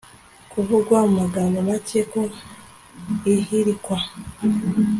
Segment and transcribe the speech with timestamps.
[0.53, 2.21] havugwa mu magambo make ko
[3.33, 3.97] ihirikwa